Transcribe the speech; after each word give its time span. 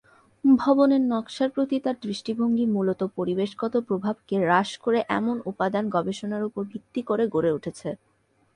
ভবনের 0.43 1.01
নকশার 1.11 1.49
প্রতি 1.55 1.77
তাঁর 1.79 1.97
দৃষ্টিভঙ্গি 2.05 2.65
মূলত 2.67 3.01
পরিবেশগত 3.17 3.73
প্রভাবকে 3.87 4.35
হ্রাস 4.41 4.69
করে 4.83 4.99
এমন 5.17 5.35
উপাদান 5.51 5.85
গবেষণার 5.95 6.43
উপর 6.49 6.63
ভিত্তি 6.71 7.01
করে 7.09 7.23
গড়ে 7.27 7.51
উঠেছে। 7.57 7.89